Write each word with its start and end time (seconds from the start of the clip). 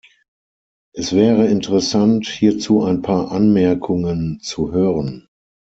Es 0.95 1.13
wäre 1.15 1.45
interessant, 1.45 2.25
hierzu 2.25 2.81
ein 2.83 3.03
paar 3.03 3.31
Anmerkungen 3.31 4.39
zu 4.39 4.71
hören. 4.71 5.27